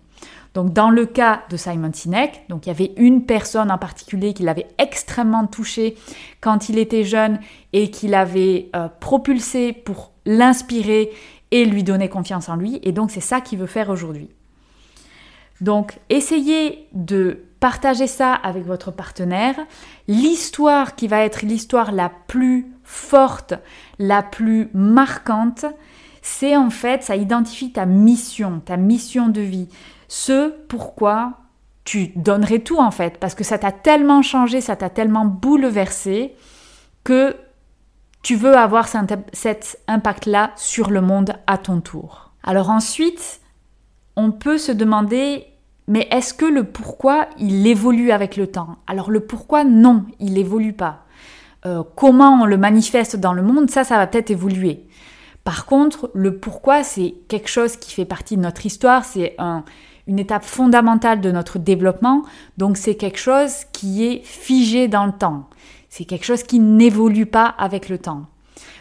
Donc 0.58 0.74
dans 0.74 0.90
le 0.90 1.06
cas 1.06 1.44
de 1.52 1.56
Simon 1.56 1.92
Sinek, 1.94 2.46
donc 2.50 2.66
il 2.66 2.70
y 2.70 2.72
avait 2.72 2.92
une 2.98 3.28
personne 3.28 3.70
en 3.70 3.78
particulier 3.78 4.34
qui 4.34 4.42
l'avait 4.42 4.66
extrêmement 4.80 5.46
touché 5.46 5.96
quand 6.42 6.68
il 6.68 6.80
était 6.80 7.04
jeune 7.04 7.40
et 7.74 7.92
qui 7.92 8.08
l'avait 8.08 8.72
euh, 8.76 8.88
propulsé 9.00 9.72
pour 9.72 10.14
l'inspirer 10.26 11.12
et 11.52 11.64
lui 11.64 11.84
donner 11.84 12.10
confiance 12.10 12.50
en 12.50 12.56
lui. 12.56 12.80
Et 12.82 12.92
donc 12.92 13.12
c'est 13.12 13.20
ça 13.22 13.40
qu'il 13.40 13.60
veut 13.60 13.68
faire 13.68 13.92
aujourd'hui. 13.92 14.30
Donc 15.62 16.00
essayez 16.10 16.88
de 16.92 17.44
partager 17.60 18.08
ça 18.08 18.34
avec 18.34 18.66
votre 18.66 18.90
partenaire. 18.90 19.60
L'histoire 20.08 20.96
qui 20.96 21.08
va 21.08 21.24
être 21.24 21.44
l'histoire 21.44 21.92
la 21.92 22.12
plus 22.26 22.66
forte, 22.84 23.54
la 24.00 24.24
plus 24.24 24.70
marquante, 24.74 25.66
c'est 26.24 26.58
en 26.58 26.72
fait, 26.72 27.04
ça 27.04 27.16
identifie 27.16 27.72
ta 27.72 27.86
mission, 27.86 28.60
ta 28.66 28.76
mission 28.76 29.30
de 29.30 29.42
vie. 29.42 29.68
Ce 30.08 30.50
pourquoi 30.68 31.34
tu 31.84 32.12
donnerais 32.16 32.60
tout 32.60 32.80
en 32.80 32.92
fait, 32.92 33.18
parce 33.18 33.36
que 33.36 33.44
ça 33.44 33.58
t'a 33.58 33.72
tellement 33.72 34.22
changé, 34.22 34.60
ça 34.62 34.76
t'a 34.76 34.90
tellement 34.90 35.26
bouleversé 35.26 36.36
que 37.04 37.36
tu 38.24 38.36
veux 38.36 38.58
avoir 38.58 38.90
cet 38.90 39.80
impact-là 39.88 40.52
sur 40.58 40.90
le 40.90 41.00
monde 41.00 41.34
à 41.48 41.58
ton 41.58 41.80
tour. 41.80 42.32
Alors 42.44 42.70
ensuite, 42.70 43.40
on 44.18 44.32
peut 44.32 44.58
se 44.58 44.74
demander, 44.74 45.46
mais 45.88 46.08
est-ce 46.12 46.34
que 46.34 46.46
le 46.46 46.66
pourquoi, 46.66 47.28
il 47.38 47.66
évolue 47.68 48.12
avec 48.12 48.36
le 48.36 48.48
temps? 48.48 48.78
Alors 48.88 49.10
le 49.10 49.22
pourquoi, 49.22 49.64
non, 49.64 50.06
il 50.20 50.34
n'évolue 50.34 50.74
pas. 50.74 51.06
Euh, 51.66 51.84
comment 51.96 52.42
on 52.42 52.46
le 52.46 52.58
manifeste 52.58 53.16
dans 53.16 53.34
le 53.34 53.44
monde, 53.44 53.70
ça, 53.70 53.84
ça 53.86 53.96
va 53.96 54.08
peut-être 54.08 54.30
évoluer. 54.30 54.88
Par 55.46 55.66
contre, 55.66 56.12
le 56.14 56.38
pourquoi, 56.38 56.84
c'est 56.84 57.16
quelque 57.30 57.48
chose 57.48 57.78
qui 57.78 57.94
fait 57.94 58.06
partie 58.06 58.36
de 58.36 58.42
notre 58.42 58.66
histoire, 58.66 59.06
c'est 59.06 59.38
une 60.08 60.20
étape 60.20 60.44
fondamentale 60.44 61.22
de 61.22 61.32
notre 61.32 61.60
développement, 61.60 62.24
donc 62.58 62.78
c'est 62.78 62.96
quelque 62.96 63.20
chose 63.20 63.66
qui 63.74 64.06
est 64.06 64.22
figé 64.24 64.88
dans 64.88 65.06
le 65.06 65.12
temps. 65.12 65.50
C'est 65.90 66.06
quelque 66.06 66.26
chose 66.26 66.44
qui 66.44 66.60
n'évolue 66.60 67.26
pas 67.26 67.46
avec 67.46 67.90
le 67.90 67.98
temps. 67.98 68.26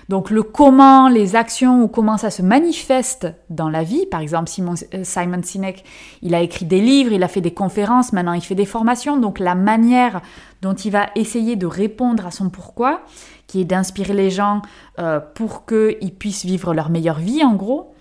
Donc 0.08 0.30
le 0.30 0.42
comment, 0.44 1.08
les 1.08 1.34
actions 1.34 1.82
ou 1.82 1.88
comment 1.88 2.16
ça 2.16 2.30
se 2.30 2.42
manifeste 2.42 3.26
dans 3.50 3.68
la 3.68 3.82
vie. 3.82 4.06
Par 4.06 4.20
exemple, 4.20 4.50
euh, 4.94 5.02
Simon 5.02 5.42
Sinek, 5.42 5.84
il 6.22 6.34
a 6.34 6.40
écrit 6.40 6.64
des 6.64 6.80
livres, 6.80 7.12
il 7.12 7.22
a 7.24 7.28
fait 7.28 7.40
des 7.40 7.52
conférences, 7.52 8.12
maintenant 8.12 8.32
il 8.32 8.40
fait 8.40 8.54
des 8.54 8.66
formations. 8.66 9.16
Donc 9.16 9.40
la 9.40 9.56
manière 9.56 10.20
dont 10.62 10.74
il 10.74 10.92
va 10.92 11.08
essayer 11.16 11.56
de 11.56 11.66
répondre 11.66 12.24
à 12.24 12.30
son 12.30 12.50
pourquoi, 12.50 13.02
qui 13.48 13.60
est 13.60 13.64
d'inspirer 13.64 14.14
les 14.14 14.30
gens 14.30 14.62
euh, 15.00 15.18
pour 15.34 15.66
qu'ils 15.66 16.14
puissent 16.14 16.44
vivre 16.44 16.72
leur 16.72 16.88
meilleure 16.88 17.18
vie, 17.18 17.42
en 17.42 17.54
gros, 17.54 17.92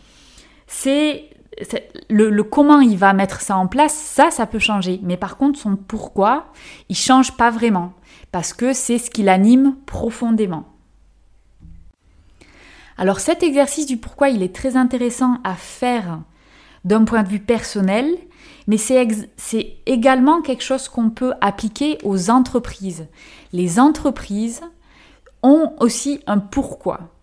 c'est 0.67 1.29
le, 2.10 2.44
comment 2.44 2.82
il 2.82 2.98
va 2.98 3.14
mettre 3.14 3.42
ça 3.42 3.58
en 3.58 3.68
place, 3.68 3.94
ça, 3.94 4.32
ça 4.32 4.46
peut 4.46 4.60
changer. 4.60 5.00
Mais 5.04 5.18
par 5.18 5.38
contre, 5.38 5.60
son 5.60 5.76
pourquoi, 5.76 6.48
il 6.90 6.96
change 6.96 7.36
pas 7.38 7.50
vraiment 7.50 7.94
parce 8.32 8.54
que 8.54 8.74
c'est 8.74 8.98
ce 8.98 9.10
qui 9.10 9.24
l'anime 9.24 9.76
profondément. 9.86 10.66
Alors 12.98 13.20
cet 13.20 13.44
exercice 13.44 13.86
du 13.86 13.98
pourquoi, 13.98 14.30
il 14.30 14.44
est 14.44 14.56
très 14.56 14.78
intéressant 14.78 15.38
à 15.44 15.56
faire 15.56 16.20
d'un 16.84 17.04
point 17.04 17.24
de 17.24 17.30
vue 17.30 17.40
personnel, 17.40 18.16
mais 18.68 18.78
c'est 18.78 19.78
également 19.86 20.42
quelque 20.42 20.64
chose 20.64 20.88
qu'on 20.88 21.10
peut 21.10 21.34
appliquer 21.42 21.98
aux 22.04 22.30
entreprises. 22.30 23.08
Les 23.54 23.80
entreprises 23.80 24.62
ont 25.44 25.74
aussi 25.80 26.22
un 26.28 26.40
pourquoi. 26.40 27.14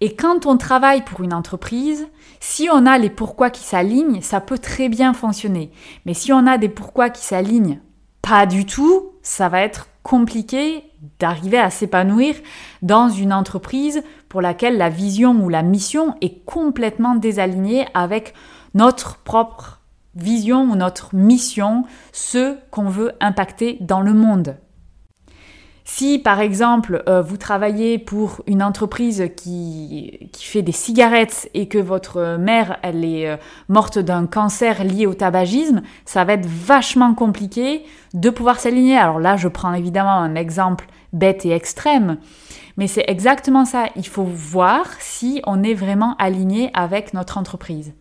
Et 0.00 0.14
quand 0.14 0.46
on 0.46 0.56
travaille 0.56 1.02
pour 1.02 1.22
une 1.22 1.34
entreprise, 1.34 2.06
si 2.40 2.68
on 2.72 2.86
a 2.86 2.98
les 2.98 3.10
pourquoi 3.10 3.50
qui 3.50 3.64
s'alignent, 3.64 4.20
ça 4.22 4.40
peut 4.40 4.58
très 4.58 4.88
bien 4.88 5.12
fonctionner. 5.12 5.72
Mais 6.06 6.14
si 6.14 6.32
on 6.32 6.46
a 6.46 6.56
des 6.56 6.68
pourquoi 6.68 7.10
qui 7.10 7.24
s'alignent 7.24 7.80
pas 8.22 8.46
du 8.46 8.66
tout, 8.66 9.12
ça 9.22 9.48
va 9.48 9.62
être 9.62 9.88
compliqué 10.02 10.84
d'arriver 11.18 11.58
à 11.58 11.70
s'épanouir 11.70 12.34
dans 12.82 13.08
une 13.08 13.32
entreprise 13.32 14.02
pour 14.28 14.40
laquelle 14.40 14.76
la 14.76 14.88
vision 14.88 15.32
ou 15.42 15.48
la 15.48 15.62
mission 15.62 16.14
est 16.20 16.44
complètement 16.44 17.14
désalignée 17.14 17.86
avec 17.94 18.34
notre 18.74 19.18
propre 19.18 19.80
vision 20.14 20.62
ou 20.62 20.76
notre 20.76 21.14
mission, 21.14 21.84
ce 22.12 22.56
qu'on 22.70 22.88
veut 22.88 23.12
impacter 23.20 23.78
dans 23.80 24.00
le 24.00 24.12
monde. 24.12 24.56
Si 25.90 26.18
par 26.18 26.38
exemple 26.40 27.02
euh, 27.08 27.22
vous 27.22 27.38
travaillez 27.38 27.98
pour 27.98 28.42
une 28.46 28.62
entreprise 28.62 29.30
qui, 29.34 30.28
qui, 30.32 30.44
fait 30.44 30.60
des 30.60 30.70
cigarettes 30.70 31.48
et 31.54 31.66
que 31.66 31.78
votre 31.78 32.36
mère 32.36 32.76
elle 32.82 33.06
est 33.06 33.30
euh, 33.30 33.36
morte 33.70 33.98
d'un 33.98 34.26
cancer 34.26 34.84
lié 34.84 35.06
au 35.06 35.14
tabagisme, 35.14 35.80
ça 36.04 36.24
va 36.24 36.34
être 36.34 36.46
vachement 36.46 37.14
compliqué 37.14 37.86
de 38.12 38.28
pouvoir 38.28 38.60
s'aligner. 38.60 38.98
Alors 38.98 39.18
là 39.18 39.38
je 39.38 39.48
prends 39.48 39.72
évidemment 39.72 40.12
un 40.12 40.34
exemple 40.34 40.86
bête 41.14 41.46
et 41.46 41.52
extrême, 41.52 42.18
mais 42.76 42.86
c'est 42.86 43.06
exactement 43.08 43.64
ça. 43.64 43.86
Il 43.96 44.06
faut 44.06 44.24
voir 44.24 44.84
si 45.00 45.40
on 45.46 45.62
est 45.62 45.74
vraiment 45.74 46.16
aligné 46.18 46.70
avec 46.74 47.14
notre 47.14 47.38
entreprise. 47.38 47.94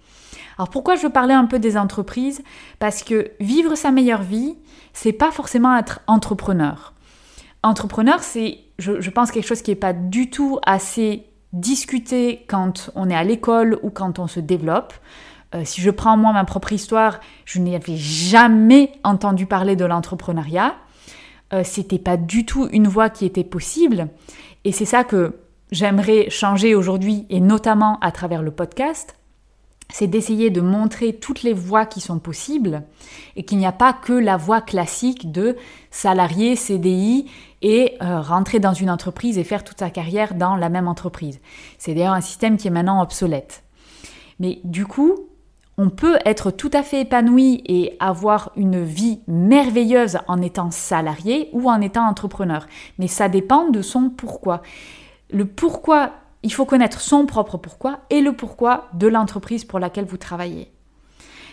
Alors 0.58 0.70
pourquoi 0.70 0.98
je 0.98 1.04
veux 1.04 1.12
parler 1.14 1.34
un 1.34 1.46
peu 1.46 1.58
des 1.58 1.78
entreprises? 1.78 2.44
Parce 2.80 3.02
que 3.02 3.32
vivre 3.40 3.76
sa 3.76 3.92
meilleure 3.92 4.24
vie, 4.24 4.58
c'est 4.92 5.14
pas 5.14 5.32
forcément 5.32 5.76
être 5.78 6.02
entrepreneur. 6.06 6.94
Entrepreneur, 7.68 8.24
c'est, 8.24 8.60
je, 8.80 9.10
pense, 9.10 9.30
quelque 9.30 9.46
chose 9.46 9.62
qui 9.62 9.72
n'est 9.72 9.76
pas 9.76 9.92
du 9.92 10.30
tout 10.30 10.58
assez 10.66 11.26
discuté 11.52 12.46
quand 12.48 12.92
on 12.96 13.10
est 13.10 13.16
à 13.16 13.26
l'école 13.26 13.78
ou 13.84 13.90
quand 13.90 14.20
on 14.20 14.28
se 14.28 14.40
développe. 14.40 14.94
Euh, 15.54 15.64
si 15.66 15.82
je 15.82 15.90
prends 15.90 16.16
moi 16.16 16.32
ma 16.32 16.46
propre 16.46 16.72
histoire, 16.72 17.20
je 17.44 17.60
n'avais 17.60 17.98
jamais 17.98 18.94
entendu 19.04 19.48
parler 19.48 19.76
de 19.76 19.84
l'entrepreneuriat. 19.84 20.76
Euh, 21.52 21.64
c'était 21.66 22.00
pas 22.00 22.16
du 22.16 22.46
tout 22.46 22.70
une 22.72 22.88
voie 22.88 23.10
qui 23.10 23.26
était 23.26 23.44
possible. 23.44 24.08
Et 24.64 24.72
c'est 24.72 24.86
ça 24.86 25.04
que 25.04 25.36
j'aimerais 25.74 26.30
changer 26.30 26.74
aujourd'hui, 26.74 27.26
et 27.30 27.42
notamment 27.42 28.00
à 28.00 28.14
travers 28.14 28.44
le 28.44 28.52
podcast 28.52 29.18
c'est 29.90 30.08
d'essayer 30.08 30.50
de 30.50 30.62
montrer 30.62 31.14
toutes 31.14 31.44
les 31.44 31.54
voies 31.54 31.86
qui 31.86 32.02
sont 32.02 32.20
possibles 32.20 32.84
et 33.36 33.44
qu'il 33.44 33.58
n'y 33.58 33.66
a 33.66 33.72
pas 33.72 33.94
que 33.94 34.14
la 34.14 34.38
voie 34.38 34.62
classique 34.62 35.32
de 35.32 35.56
salarié, 35.92 36.56
CDI 36.56 37.30
et 37.62 37.96
euh, 38.02 38.22
rentrer 38.22 38.60
dans 38.60 38.74
une 38.74 38.90
entreprise 38.90 39.38
et 39.38 39.44
faire 39.44 39.64
toute 39.64 39.80
sa 39.80 39.90
carrière 39.90 40.36
dans 40.36 40.56
la 40.56 40.70
même 40.70 40.88
entreprise. 40.88 41.40
C'est 41.78 41.94
d'ailleurs 41.94 42.14
un 42.14 42.22
système 42.22 42.58
qui 42.58 42.68
est 42.68 42.72
maintenant 42.72 43.02
obsolète. 43.02 43.64
Mais 44.40 44.60
du 44.64 44.86
coup, 44.86 45.16
on 45.78 45.90
peut 45.90 46.18
être 46.26 46.52
tout 46.52 46.72
à 46.74 46.84
fait 46.84 47.02
épanoui 47.02 47.62
et 47.66 47.96
avoir 48.00 48.52
une 48.56 48.84
vie 48.84 49.22
merveilleuse 49.28 50.18
en 50.28 50.42
étant 50.42 50.72
salarié 50.72 51.50
ou 51.54 51.70
en 51.70 51.82
étant 51.82 52.08
entrepreneur. 52.08 52.66
Mais 52.98 53.08
ça 53.08 53.30
dépend 53.30 53.70
de 53.70 53.82
son 53.82 54.10
pourquoi. 54.10 54.62
Le 55.30 55.46
pourquoi 55.46 56.12
il 56.44 56.54
faut 56.54 56.66
connaître 56.66 57.02
son 57.02 57.26
propre 57.26 57.58
pourquoi 57.58 58.00
et 58.10 58.22
le 58.22 58.34
pourquoi 58.34 58.88
de 58.94 59.08
l'entreprise 59.08 59.66
pour 59.66 59.80
laquelle 59.80 60.06
vous 60.06 60.18
travaillez. 60.18 60.72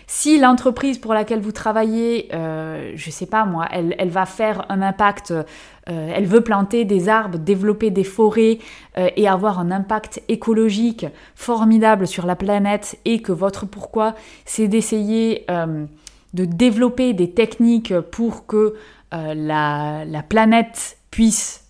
Si 0.07 0.39
l'entreprise 0.39 0.97
pour 0.97 1.13
laquelle 1.13 1.39
vous 1.39 1.51
travaillez, 1.51 2.29
euh, 2.33 2.91
je 2.95 3.09
ne 3.09 3.11
sais 3.11 3.25
pas 3.25 3.45
moi, 3.45 3.67
elle, 3.71 4.09
va 4.09 4.25
faire 4.25 4.65
un 4.69 4.81
impact, 4.81 5.31
euh, 5.31 5.43
elle 5.87 6.25
veut 6.25 6.41
planter 6.41 6.85
des 6.85 7.09
arbres, 7.09 7.37
développer 7.37 7.89
des 7.89 8.03
forêts 8.03 8.59
euh, 8.97 9.09
et 9.15 9.27
avoir 9.27 9.59
un 9.59 9.71
impact 9.71 10.21
écologique 10.27 11.05
formidable 11.35 12.07
sur 12.07 12.25
la 12.25 12.35
planète 12.35 12.99
et 13.05 13.21
que 13.21 13.31
votre 13.31 13.65
pourquoi, 13.65 14.15
c'est 14.45 14.67
d'essayer 14.67 15.45
de 15.47 16.45
développer 16.45 17.13
des 17.13 17.31
techniques 17.31 17.97
pour 17.99 18.45
que 18.45 18.75
la, 19.11 20.05
la, 20.05 20.23
planète 20.23 20.97
puisse 21.09 21.63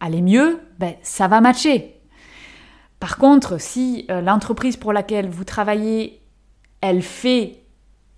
aller 0.00 0.22
mieux, 0.22 0.58
ben, 0.78 0.94
ça 1.02 1.28
va 1.28 1.40
matcher. 1.40 1.96
Par 3.00 3.18
contre, 3.18 3.60
si 3.60 4.06
euh, 4.10 4.20
l'entreprise 4.20 4.76
pour 4.76 4.92
laquelle 4.92 5.28
vous 5.28 5.44
travaillez, 5.44 6.20
elle 6.86 7.02
fait 7.02 7.62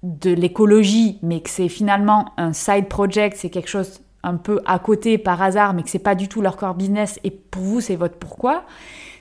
de 0.02 0.30
l'écologie, 0.30 1.18
mais 1.22 1.40
que 1.40 1.50
c'est 1.50 1.68
finalement 1.68 2.32
un 2.36 2.52
side 2.52 2.86
project, 2.86 3.36
c'est 3.36 3.50
quelque 3.50 3.68
chose 3.68 4.00
un 4.22 4.36
peu 4.36 4.60
à 4.66 4.78
côté 4.78 5.18
par 5.18 5.40
hasard, 5.42 5.74
mais 5.74 5.82
que 5.82 5.90
c'est 5.90 5.98
pas 5.98 6.14
du 6.14 6.28
tout 6.28 6.40
leur 6.40 6.56
core 6.56 6.74
business 6.74 7.18
et 7.24 7.30
pour 7.30 7.62
vous 7.62 7.80
c'est 7.80 7.96
votre 7.96 8.16
pourquoi, 8.16 8.64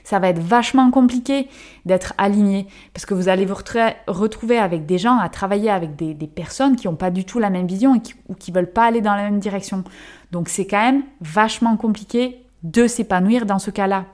ça 0.04 0.18
va 0.18 0.28
être 0.28 0.38
vachement 0.38 0.90
compliqué 0.90 1.48
d'être 1.84 2.14
aligné 2.18 2.66
parce 2.94 3.06
que 3.06 3.14
vous 3.14 3.28
allez 3.28 3.44
vous 3.44 3.56
retrouver 4.06 4.58
avec 4.58 4.86
des 4.86 4.98
gens, 4.98 5.18
à 5.18 5.28
travailler 5.28 5.70
avec 5.70 5.96
des, 5.96 6.14
personnes 6.26 6.76
qui 6.76 6.86
n'ont 6.86 6.96
pas 6.96 7.10
du 7.10 7.24
tout 7.24 7.38
la 7.38 7.50
même 7.50 7.66
vision 7.66 8.00
ou 8.28 8.34
qui 8.34 8.52
veulent 8.52 8.70
pas 8.70 8.86
aller 8.86 9.00
dans 9.00 9.14
la 9.14 9.24
même 9.24 9.38
direction. 9.38 9.84
Donc 10.32 10.48
c'est 10.48 10.66
quand 10.66 10.80
même 10.80 11.02
vachement 11.20 11.76
compliqué 11.76 12.42
de 12.62 12.86
s'épanouir 12.86 13.46
dans 13.46 13.58
ce 13.58 13.70
cas-là. 13.70 14.06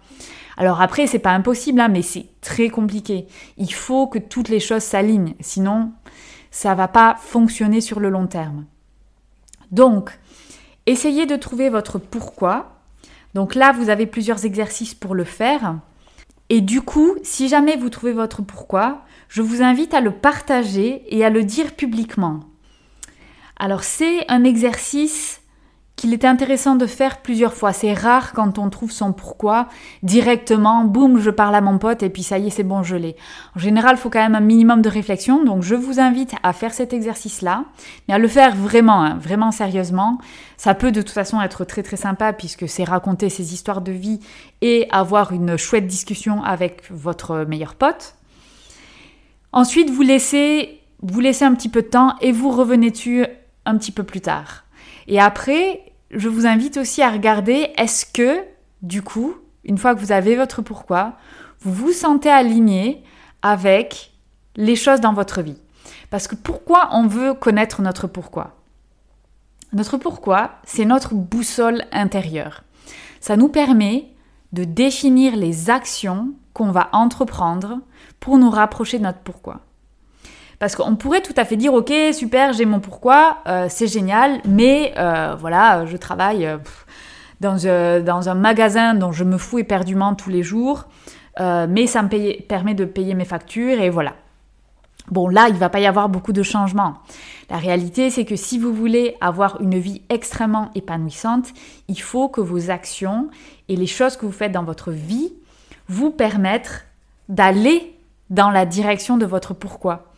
Alors 0.57 0.81
après, 0.81 1.07
c'est 1.07 1.19
pas 1.19 1.33
impossible, 1.33 1.81
hein, 1.81 1.89
mais 1.89 2.03
c'est 2.03 2.27
très 2.41 2.69
compliqué. 2.69 3.27
Il 3.57 3.73
faut 3.73 4.07
que 4.07 4.19
toutes 4.19 4.49
les 4.49 4.61
choses 4.61 4.83
s'alignent, 4.83 5.35
sinon 5.41 5.93
ça 6.51 6.75
va 6.75 6.87
pas 6.87 7.17
fonctionner 7.19 7.81
sur 7.81 7.99
le 7.99 8.11
long 8.11 8.27
terme. 8.27 8.65
Donc, 9.73 10.17
essayez 10.87 11.27
de 11.27 11.37
trouver 11.37 11.69
votre 11.69 11.99
pourquoi. 11.99 12.81
Donc 13.35 13.57
là, 13.57 13.73
vous 13.73 13.89
avez 13.89 14.07
plusieurs 14.07 14.45
exercices 14.45 14.95
pour 14.95 15.17
le 15.17 15.25
faire. 15.25 15.77
Et 16.51 16.61
du 16.61 16.83
coup, 16.83 17.17
si 17.23 17.49
jamais 17.49 17.77
vous 17.77 17.89
trouvez 17.89 18.13
votre 18.13 18.43
pourquoi, 18.43 19.03
je 19.29 19.43
vous 19.43 19.63
invite 19.63 19.95
à 19.95 20.01
le 20.01 20.13
partager 20.13 21.03
et 21.09 21.25
à 21.25 21.31
le 21.31 21.43
dire 21.43 21.75
publiquement. 21.75 22.41
Alors 23.57 23.83
c'est 23.83 24.31
un 24.31 24.45
exercice 24.45 25.41
qu'il 25.97 26.13
était 26.13 26.27
intéressant 26.27 26.75
de 26.75 26.87
faire 26.87 27.23
plusieurs 27.23 27.55
fois. 27.55 27.73
C'est 27.73 27.93
rare 27.93 28.33
quand 28.33 28.59
on 28.59 28.69
trouve 28.69 28.91
son 28.91 29.13
pourquoi 29.13 29.69
directement, 30.03 30.85
boum, 30.85 31.19
je 31.19 31.31
parle 31.31 31.55
à 31.55 31.61
mon 31.61 31.79
pote 31.79 32.03
et 32.03 32.11
puis 32.11 32.23
ça 32.23 32.39
y 32.39 32.49
est, 32.49 32.51
c'est 32.51 32.65
bon, 32.65 32.83
je 32.83 32.97
l'ai. 32.97 33.17
En 33.57 33.61
général, 33.61 33.95
il 33.97 33.99
faut 33.99 34.11
quand 34.11 34.23
même 34.23 34.35
un 34.35 34.41
minimum 34.41 34.83
de 34.83 34.89
réflexion, 34.89 35.45
donc 35.45 35.63
je 35.63 35.75
vous 35.75 36.01
invite 36.01 36.35
à 36.43 36.53
faire 36.53 36.75
cet 36.75 36.93
exercice-là, 36.93 37.65
mais 38.09 38.15
à 38.15 38.19
le 38.19 38.29
faire 38.29 38.57
vraiment, 38.57 39.03
hein, 39.03 39.17
vraiment 39.21 39.53
sérieusement. 39.53 40.19
Ça 40.57 40.75
peut 40.75 40.91
de 40.91 41.01
toute 41.01 41.11
façon 41.11 41.41
être 41.41 41.65
très 41.65 41.83
très 41.83 41.97
sympa 41.97 42.33
puisque 42.33 42.69
c'est 42.69 42.85
raconter 42.85 43.29
ses 43.29 43.55
histoires 43.55 43.81
de 43.81 43.93
vie 43.93 44.21
et 44.63 44.89
avoir 44.91 45.33
une 45.33 45.57
chouette 45.57 45.87
discussion 45.87 46.43
avec 46.43 46.83
votre 46.91 47.45
meilleur 47.45 47.75
pote. 47.77 48.17
Ensuite, 49.53 49.91
vous 49.91 50.03
laissez, 50.03 50.81
vous 51.03 51.21
laissez 51.21 51.45
un 51.45 51.55
petit 51.55 51.69
peu 51.69 51.83
de 51.83 51.87
temps 51.87 52.17
et 52.21 52.33
vous 52.33 52.51
revenez 52.51 52.91
dessus 52.91 53.25
un 53.65 53.79
petit 53.79 53.93
peu 53.93 54.03
plus 54.03 54.21
tard. 54.21 54.63
Et 55.07 55.21
après, 55.21 55.93
je 56.11 56.29
vous 56.29 56.47
invite 56.47 56.77
aussi 56.77 57.03
à 57.03 57.11
regarder 57.11 57.73
est-ce 57.77 58.07
que, 58.07 58.41
du 58.83 59.03
coup, 59.03 59.35
une 59.65 59.79
fois 59.79 59.95
que 59.95 60.01
vous 60.01 60.13
avez 60.13 60.37
votre 60.37 60.63
pourquoi, 60.63 61.15
vous 61.61 61.73
vous 61.73 61.93
sentez 61.93 62.31
aligné 62.31 63.03
avec 63.43 64.13
les 64.57 64.77
choses 64.77 65.01
dans 65.01 65.13
votre 65.13 65.43
vie? 65.43 65.59
Parce 66.11 66.29
que 66.29 66.37
pourquoi 66.37 66.91
on 66.93 67.07
veut 67.07 67.35
connaître 67.35 67.83
notre 67.83 68.07
pourquoi? 68.07 68.57
Notre 69.73 69.97
pourquoi, 69.97 70.53
c'est 70.65 70.85
notre 70.85 71.15
boussole 71.15 71.83
intérieure. 71.91 72.63
Ça 73.21 73.37
nous 73.37 73.49
permet 73.49 74.13
de 74.53 74.65
définir 74.65 75.35
les 75.35 75.71
actions 75.71 76.33
qu'on 76.53 76.71
va 76.71 76.89
entreprendre 76.93 77.81
pour 78.21 78.39
nous 78.39 78.51
rapprocher 78.51 78.99
de 78.99 79.03
notre 79.03 79.19
pourquoi. 79.19 79.61
Parce 80.59 80.77
qu'on 80.77 80.97
pourrait 80.97 81.23
tout 81.23 81.35
à 81.37 81.45
fait 81.45 81.57
dire, 81.57 81.75
ok, 81.75 81.93
super, 82.13 82.53
j'ai 82.53 82.65
mon 82.65 82.81
pourquoi, 82.81 83.39
euh, 83.47 83.67
c'est 83.69 83.87
génial, 83.87 84.41
mais 84.47 84.95
euh, 84.97 85.35
voilà, 85.39 85.87
je 85.87 85.97
travaille 85.97 86.47
euh, 86.47 88.01
dans, 88.01 88.29
un 88.29 88.35
magasin 88.35 88.95
dont 88.95 89.13
je 89.13 89.25
me 89.25 89.39
fous 89.39 89.59
éperdument 89.59 90.15
tous 90.15 90.31
les 90.31 90.43
jours, 90.43 90.85
mais 91.39 91.87
ça 91.87 92.03
me 92.03 92.41
permet 92.43 92.75
de 92.75 92.85
payer 92.85 93.15
mes 93.15 93.25
factures 93.25 93.81
et 93.81 93.91
voilà. 93.91 94.15
Bon, 95.11 95.29
là, 95.29 95.49
il 95.51 95.57
va 95.57 95.69
pas 95.69 95.81
y 95.81 95.87
avoir 95.87 96.09
beaucoup 96.09 96.33
de 96.33 96.43
changements. 96.43 96.95
La 97.51 97.59
réalité, 97.59 98.09
c'est 98.09 98.25
que 98.25 98.37
si 98.37 98.59
vous 98.59 98.73
voulez 98.73 99.17
avoir 99.21 99.61
une 99.61 99.79
vie 99.79 100.01
extrêmement 100.09 100.71
épanouissante, 100.75 101.49
il 101.89 102.01
faut 102.01 102.29
que 102.29 102.41
vos 102.41 102.71
actions 102.71 103.29
et 103.69 103.77
les 103.77 103.87
choses 103.87 104.17
que 104.17 104.25
vous 104.25 104.33
faites 104.33 104.53
dans 104.53 104.65
votre 104.65 104.93
vie 104.93 105.33
vous 105.89 106.11
permettent 106.11 106.87
d'aller 107.29 107.95
dans 108.31 108.51
la 108.51 108.65
direction 108.65 109.19
de 109.19 109.27
votre 109.27 109.53
pourquoi. 109.53 110.13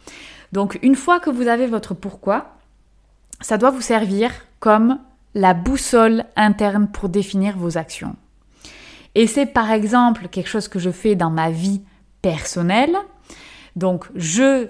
Donc 0.56 0.78
une 0.80 0.94
fois 0.94 1.20
que 1.20 1.28
vous 1.28 1.48
avez 1.48 1.66
votre 1.66 1.92
pourquoi, 1.92 2.56
ça 3.42 3.58
doit 3.58 3.70
vous 3.70 3.82
servir 3.82 4.30
comme 4.58 4.98
la 5.34 5.52
boussole 5.52 6.24
interne 6.34 6.88
pour 6.88 7.10
définir 7.10 7.58
vos 7.58 7.76
actions. 7.76 8.16
Et 9.14 9.26
c'est 9.26 9.44
par 9.44 9.70
exemple 9.70 10.28
quelque 10.28 10.48
chose 10.48 10.68
que 10.68 10.78
je 10.78 10.88
fais 10.88 11.14
dans 11.14 11.28
ma 11.28 11.50
vie 11.50 11.82
personnelle. 12.22 12.96
Donc 13.76 14.06
je 14.14 14.68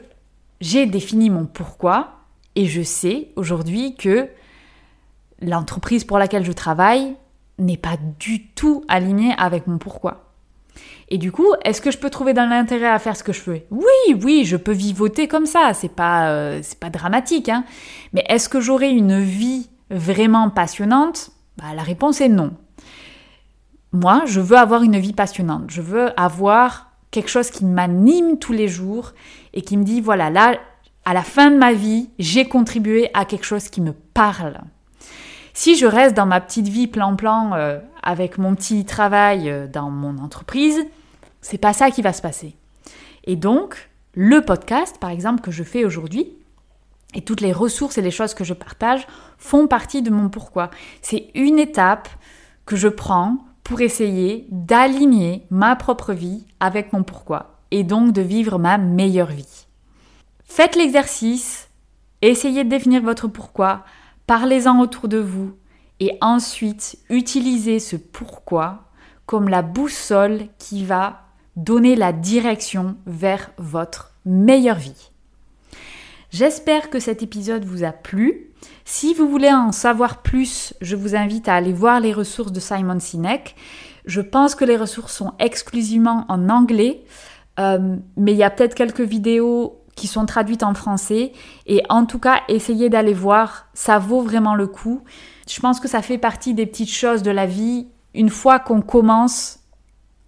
j'ai 0.60 0.86
défini 0.86 1.30
mon 1.30 1.46
pourquoi 1.46 2.14
et 2.56 2.66
je 2.66 2.82
sais 2.82 3.28
aujourd'hui 3.36 3.94
que 3.94 4.28
l'entreprise 5.40 6.02
pour 6.02 6.18
laquelle 6.18 6.44
je 6.44 6.50
travaille 6.50 7.14
n'est 7.60 7.76
pas 7.76 7.96
du 8.18 8.48
tout 8.48 8.84
alignée 8.88 9.36
avec 9.38 9.68
mon 9.68 9.78
pourquoi. 9.78 10.25
Et 11.08 11.18
du 11.18 11.30
coup, 11.30 11.46
est-ce 11.64 11.80
que 11.80 11.90
je 11.90 11.98
peux 11.98 12.10
trouver 12.10 12.32
dans 12.34 12.48
l'intérêt 12.48 12.88
à 12.88 12.98
faire 12.98 13.16
ce 13.16 13.22
que 13.22 13.32
je 13.32 13.40
fais 13.40 13.66
Oui, 13.70 14.14
oui, 14.22 14.44
je 14.44 14.56
peux 14.56 14.72
vivoter 14.72 15.28
comme 15.28 15.46
ça, 15.46 15.72
c'est 15.72 15.92
pas, 15.92 16.30
euh, 16.30 16.62
pas 16.80 16.90
dramatique. 16.90 17.48
Hein. 17.48 17.64
Mais 18.12 18.24
est-ce 18.28 18.48
que 18.48 18.60
j'aurai 18.60 18.90
une 18.90 19.20
vie 19.20 19.70
vraiment 19.90 20.50
passionnante? 20.50 21.30
Bah, 21.58 21.74
La 21.76 21.82
réponse 21.82 22.20
est 22.20 22.28
non. 22.28 22.52
Moi, 23.92 24.24
je 24.26 24.40
veux 24.40 24.56
avoir 24.56 24.82
une 24.82 24.98
vie 24.98 25.12
passionnante. 25.12 25.64
Je 25.68 25.80
veux 25.80 26.18
avoir 26.20 26.90
quelque 27.12 27.30
chose 27.30 27.50
qui 27.50 27.64
m'anime 27.64 28.38
tous 28.38 28.52
les 28.52 28.68
jours 28.68 29.12
et 29.54 29.62
qui 29.62 29.76
me 29.76 29.84
dit, 29.84 30.00
voilà, 30.00 30.28
là, 30.28 30.56
à 31.04 31.14
la 31.14 31.22
fin 31.22 31.52
de 31.52 31.56
ma 31.56 31.72
vie, 31.72 32.10
j'ai 32.18 32.46
contribué 32.46 33.10
à 33.14 33.24
quelque 33.24 33.46
chose 33.46 33.68
qui 33.68 33.80
me 33.80 33.92
parle. 33.92 34.58
Si 35.54 35.76
je 35.76 35.86
reste 35.86 36.14
dans 36.14 36.26
ma 36.26 36.40
petite 36.40 36.68
vie 36.68 36.88
plan-plan 36.88 37.52
euh, 37.54 37.78
avec 38.02 38.36
mon 38.36 38.54
petit 38.54 38.84
travail 38.84 39.48
euh, 39.48 39.66
dans 39.66 39.88
mon 39.88 40.18
entreprise, 40.18 40.84
c'est 41.46 41.58
pas 41.58 41.72
ça 41.72 41.92
qui 41.92 42.02
va 42.02 42.12
se 42.12 42.22
passer. 42.22 42.56
Et 43.22 43.36
donc, 43.36 43.88
le 44.14 44.44
podcast, 44.44 44.98
par 44.98 45.10
exemple, 45.10 45.42
que 45.42 45.52
je 45.52 45.62
fais 45.62 45.84
aujourd'hui, 45.84 46.32
et 47.14 47.20
toutes 47.20 47.40
les 47.40 47.52
ressources 47.52 47.98
et 47.98 48.02
les 48.02 48.10
choses 48.10 48.34
que 48.34 48.42
je 48.42 48.52
partage 48.52 49.06
font 49.38 49.68
partie 49.68 50.02
de 50.02 50.10
mon 50.10 50.28
pourquoi. 50.28 50.70
C'est 51.02 51.30
une 51.36 51.60
étape 51.60 52.08
que 52.64 52.74
je 52.74 52.88
prends 52.88 53.38
pour 53.62 53.80
essayer 53.80 54.48
d'aligner 54.50 55.46
ma 55.50 55.76
propre 55.76 56.12
vie 56.14 56.44
avec 56.58 56.92
mon 56.92 57.04
pourquoi 57.04 57.60
et 57.70 57.84
donc 57.84 58.12
de 58.12 58.22
vivre 58.22 58.58
ma 58.58 58.76
meilleure 58.76 59.30
vie. 59.30 59.66
Faites 60.44 60.74
l'exercice, 60.74 61.68
essayez 62.22 62.64
de 62.64 62.70
définir 62.70 63.02
votre 63.02 63.28
pourquoi, 63.28 63.84
parlez-en 64.26 64.80
autour 64.80 65.06
de 65.06 65.18
vous 65.18 65.54
et 66.00 66.18
ensuite 66.20 66.98
utilisez 67.08 67.78
ce 67.78 67.94
pourquoi 67.94 68.82
comme 69.26 69.48
la 69.48 69.62
boussole 69.62 70.48
qui 70.58 70.84
va 70.84 71.25
donner 71.56 71.96
la 71.96 72.12
direction 72.12 72.96
vers 73.06 73.50
votre 73.56 74.12
meilleure 74.24 74.78
vie. 74.78 75.10
J'espère 76.30 76.90
que 76.90 77.00
cet 77.00 77.22
épisode 77.22 77.64
vous 77.64 77.82
a 77.82 77.92
plu. 77.92 78.50
Si 78.84 79.14
vous 79.14 79.28
voulez 79.28 79.50
en 79.50 79.72
savoir 79.72 80.22
plus, 80.22 80.74
je 80.80 80.96
vous 80.96 81.16
invite 81.16 81.48
à 81.48 81.54
aller 81.54 81.72
voir 81.72 82.00
les 82.00 82.12
ressources 82.12 82.52
de 82.52 82.60
Simon 82.60 83.00
Sinek. 83.00 83.56
Je 84.04 84.20
pense 84.20 84.54
que 84.54 84.64
les 84.64 84.76
ressources 84.76 85.14
sont 85.14 85.32
exclusivement 85.38 86.26
en 86.28 86.48
anglais, 86.48 87.04
euh, 87.58 87.96
mais 88.16 88.32
il 88.32 88.38
y 88.38 88.42
a 88.42 88.50
peut-être 88.50 88.74
quelques 88.74 89.00
vidéos 89.00 89.80
qui 89.94 90.06
sont 90.06 90.26
traduites 90.26 90.62
en 90.62 90.74
français. 90.74 91.32
Et 91.66 91.82
en 91.88 92.04
tout 92.04 92.18
cas, 92.18 92.42
essayez 92.48 92.90
d'aller 92.90 93.14
voir, 93.14 93.66
ça 93.72 93.98
vaut 93.98 94.20
vraiment 94.20 94.54
le 94.54 94.66
coup. 94.66 95.02
Je 95.48 95.58
pense 95.60 95.80
que 95.80 95.88
ça 95.88 96.02
fait 96.02 96.18
partie 96.18 96.54
des 96.54 96.66
petites 96.66 96.92
choses 96.92 97.22
de 97.22 97.30
la 97.30 97.46
vie. 97.46 97.88
Une 98.14 98.30
fois 98.30 98.58
qu'on 98.58 98.82
commence, 98.82 99.60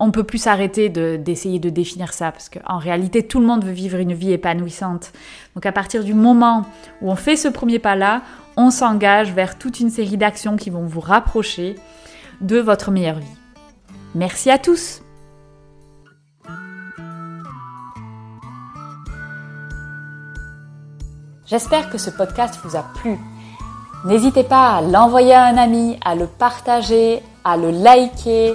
on 0.00 0.10
peut 0.10 0.24
plus 0.24 0.38
s'arrêter 0.38 0.88
d'essayer 0.88 1.58
de, 1.58 1.70
définir 1.70 2.12
ça 2.12 2.30
parce 2.30 2.48
qu'en 2.48 2.78
réalité 2.78 3.26
tout 3.26 3.40
le 3.40 3.46
monde 3.46 3.64
veut 3.64 3.72
vivre 3.72 3.98
une 3.98 4.12
vie 4.12 4.32
épanouissante. 4.32 5.12
Donc 5.54 5.66
à 5.66 5.72
partir 5.72 6.04
du 6.04 6.14
moment 6.14 6.64
où 7.02 7.10
on 7.10 7.16
fait 7.16 7.36
ce 7.36 7.48
premier 7.48 7.78
pas 7.78 7.96
là, 7.96 8.22
on 8.56 8.70
s'engage 8.70 9.32
vers 9.32 9.58
toute 9.58 9.80
une 9.80 9.90
série 9.90 10.16
d'actions 10.16 10.56
qui 10.56 10.70
vont 10.70 10.86
vous 10.86 11.00
rapprocher 11.00 11.76
de 12.40 12.58
votre 12.58 12.90
meilleure 12.90 13.18
vie. 13.18 13.26
Merci 14.14 14.50
à 14.50 14.58
tous. 14.58 15.02
J'espère 21.46 21.88
que 21.88 21.98
ce 21.98 22.10
podcast 22.10 22.58
vous 22.62 22.76
a 22.76 22.84
plu. 23.00 23.18
N'hésitez 24.04 24.44
pas 24.44 24.76
à 24.76 24.82
l'envoyer 24.82 25.34
à 25.34 25.44
un 25.44 25.56
ami, 25.56 25.98
à 26.04 26.14
le 26.14 26.26
partager, 26.26 27.22
à 27.42 27.56
le 27.56 27.70
liker 27.70 28.54